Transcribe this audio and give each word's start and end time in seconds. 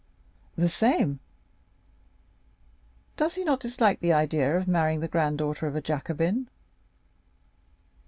"The 0.55 0.67
same." 0.67 1.19
"Does 3.17 3.35
he 3.35 3.43
not 3.43 3.59
dislike 3.59 3.99
the 3.99 4.13
idea 4.13 4.57
of 4.57 4.67
marrying 4.67 4.99
the 5.01 5.07
granddaughter 5.07 5.67
of 5.67 5.75
a 5.75 5.81
Jacobin?" 5.81 6.49